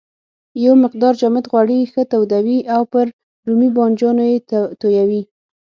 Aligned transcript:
یو 0.63 0.73
مقدار 0.83 1.13
جامد 1.21 1.45
غوړي 1.51 1.79
ښه 1.91 2.01
تودوي 2.11 2.59
او 2.75 2.81
پر 2.91 3.05
رومي 3.47 3.69
بانجانو 3.75 4.23
یې 4.31 4.37
تویوي. 4.81 5.21